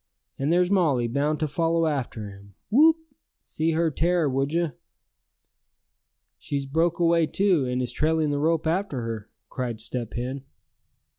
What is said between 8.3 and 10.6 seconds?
the rope after her!" cried Step Hen.